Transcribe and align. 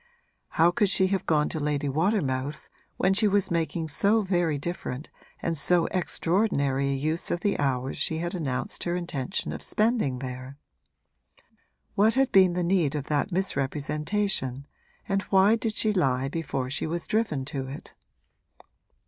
How 0.57 0.71
could 0.71 0.89
she 0.89 1.05
have 1.13 1.27
gone 1.27 1.47
to 1.49 1.59
Lady 1.59 1.87
Watermouth's 1.87 2.71
when 2.97 3.13
she 3.13 3.27
was 3.27 3.51
making 3.51 3.87
so 3.87 4.23
very 4.23 4.57
different 4.57 5.11
and 5.43 5.55
so 5.55 5.85
extraordinary 5.91 6.87
a 6.89 6.95
use 6.95 7.29
of 7.29 7.41
the 7.41 7.59
hours 7.59 7.97
she 7.97 8.17
had 8.17 8.33
announced 8.33 8.83
her 8.85 8.95
intention 8.95 9.53
of 9.53 9.61
spending 9.61 10.17
there? 10.17 10.57
What 11.93 12.15
had 12.15 12.31
been 12.31 12.53
the 12.53 12.63
need 12.63 12.95
of 12.95 13.09
that 13.09 13.31
misrepresentation 13.31 14.65
and 15.07 15.21
why 15.29 15.55
did 15.55 15.75
she 15.75 15.93
lie 15.93 16.29
before 16.29 16.71
she 16.71 16.87
was 16.87 17.05
driven 17.05 17.45
to 17.53 17.67
it? 17.67 17.93